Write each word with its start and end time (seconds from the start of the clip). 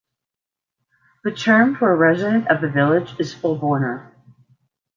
The 1.23 1.29
term 1.29 1.75
for 1.75 1.91
a 1.91 1.95
resident 1.95 2.47
of 2.47 2.59
the 2.61 2.69
village 2.71 3.13
is 3.19 3.35
"Fulbourner". 3.35 4.11